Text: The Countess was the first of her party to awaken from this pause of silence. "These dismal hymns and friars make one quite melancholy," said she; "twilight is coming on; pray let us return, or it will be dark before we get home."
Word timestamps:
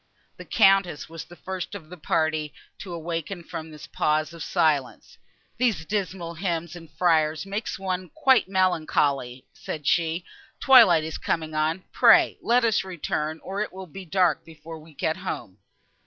The 0.37 0.45
Countess 0.45 1.07
was 1.07 1.25
the 1.25 1.35
first 1.35 1.75
of 1.75 1.87
her 1.91 1.95
party 1.95 2.55
to 2.79 2.91
awaken 2.91 3.43
from 3.43 3.69
this 3.69 3.85
pause 3.85 4.33
of 4.33 4.41
silence. 4.41 5.19
"These 5.59 5.85
dismal 5.85 6.33
hymns 6.33 6.75
and 6.75 6.89
friars 6.89 7.45
make 7.45 7.67
one 7.77 8.09
quite 8.15 8.49
melancholy," 8.49 9.45
said 9.53 9.85
she; 9.85 10.25
"twilight 10.59 11.03
is 11.03 11.19
coming 11.19 11.53
on; 11.53 11.83
pray 11.91 12.39
let 12.41 12.65
us 12.65 12.83
return, 12.83 13.39
or 13.43 13.61
it 13.61 13.71
will 13.71 13.85
be 13.85 14.03
dark 14.03 14.43
before 14.43 14.79
we 14.79 14.95
get 14.95 15.17
home." 15.17 15.59